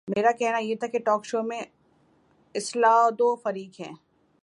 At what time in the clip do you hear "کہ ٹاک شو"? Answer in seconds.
0.87-1.43